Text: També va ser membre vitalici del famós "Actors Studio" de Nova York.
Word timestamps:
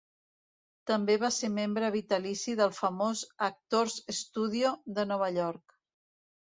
També 0.91 1.17
va 1.23 1.29
ser 1.35 1.49
membre 1.57 1.91
vitalici 1.97 2.57
del 2.63 2.75
famós 2.81 3.23
"Actors 3.53 4.01
Studio" 4.25 4.77
de 4.99 5.11
Nova 5.15 5.33
York. 5.41 5.81